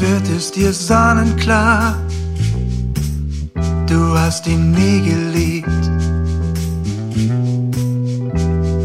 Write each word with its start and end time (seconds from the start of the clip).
wird 0.00 0.28
es 0.36 0.52
dir 0.52 0.72
sonnenklar. 0.72 1.96
Du 3.86 4.18
hast 4.18 4.46
ihn 4.46 4.70
nie 4.70 5.00
geliebt. 5.02 5.68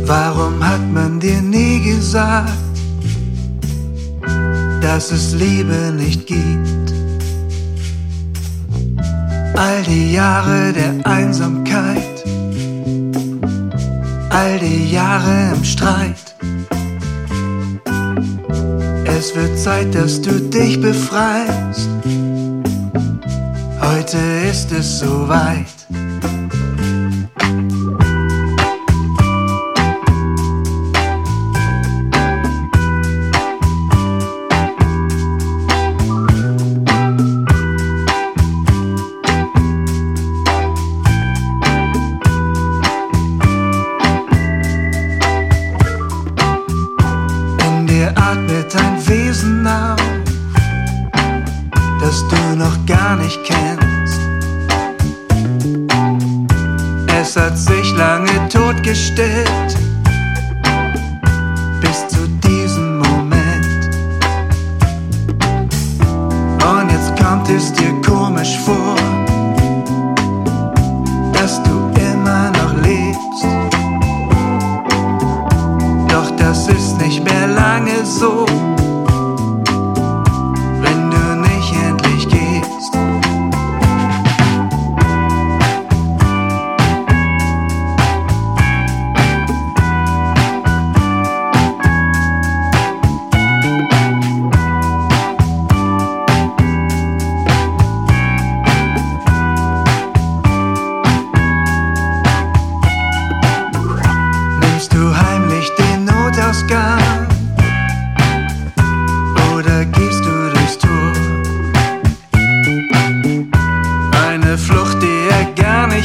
Warum 0.05 0.63
hat 0.63 0.81
man 0.91 1.19
dir 1.19 1.41
nie 1.41 1.81
gesagt, 1.81 2.51
dass 4.81 5.11
es 5.11 5.33
Liebe 5.33 5.93
nicht 5.95 6.25
gibt? 6.25 6.93
All 9.55 9.83
die 9.83 10.13
Jahre 10.13 10.73
der 10.73 10.93
Einsamkeit, 11.05 12.23
all 14.29 14.59
die 14.59 14.91
Jahre 14.91 15.53
im 15.55 15.63
Streit. 15.63 16.26
Es 19.17 19.35
wird 19.35 19.57
Zeit, 19.57 19.95
dass 19.95 20.21
du 20.21 20.39
dich 20.39 20.79
befreist. 20.79 21.89
Heute 23.81 24.17
ist 24.47 24.71
es 24.71 24.99
soweit. 24.99 25.65
Wesen 49.07 49.65
auf, 49.65 49.95
das 52.01 52.27
du 52.27 52.55
noch 52.57 52.85
gar 52.85 53.15
nicht 53.15 53.39
kennst. 53.45 54.19
Es 57.19 57.37
hat 57.37 57.57
sich 57.57 57.95
lange 57.95 58.29
totgestellt, 58.49 59.77
bis 61.79 62.07
zu 62.09 62.27
diesem 62.47 62.97
Moment. 62.97 63.89
Und 66.69 66.91
jetzt 66.91 67.15
kommt 67.23 67.49
es 67.49 67.71
dir 67.71 67.93
komisch 68.01 68.57
vor, 68.65 68.95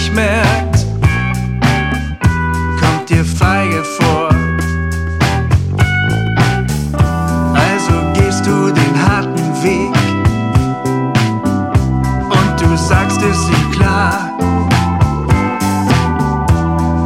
nicht 0.02 0.14
merkt, 0.14 0.86
kommt 2.80 3.08
dir 3.08 3.24
feige 3.24 3.84
vor. 3.84 4.30
Also 7.54 7.94
gehst 8.14 8.44
du 8.44 8.72
den 8.72 8.94
harten 9.06 9.62
Weg 9.62 9.94
und 12.30 12.60
du 12.60 12.76
sagst 12.76 13.20
es 13.22 13.48
ihm 13.48 13.70
klar 13.70 14.30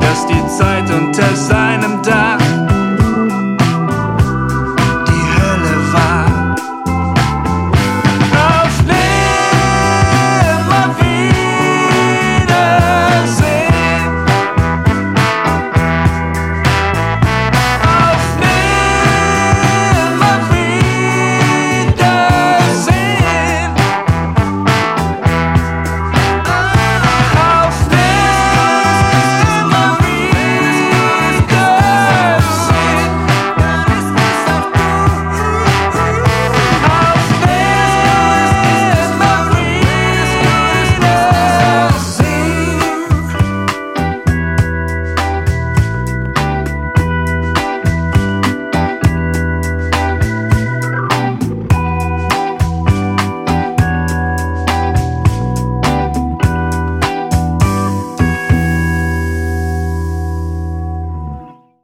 dass 0.01 0.27
die 0.27 0.47
Zeit 0.59 0.91
unter 0.91 1.37
seinem 1.37 2.03